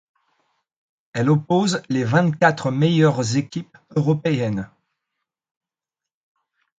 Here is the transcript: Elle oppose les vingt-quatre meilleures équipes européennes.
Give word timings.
Elle 1.13 1.29
oppose 1.29 1.83
les 1.89 2.03
vingt-quatre 2.03 2.71
meilleures 2.71 3.37
équipes 3.37 3.77
européennes. 3.95 4.67